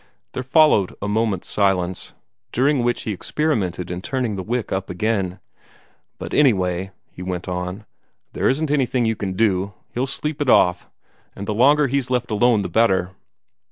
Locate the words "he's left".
11.85-12.31